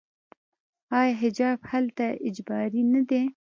[0.99, 3.21] آیا حجاب هلته اجباري نه دی؟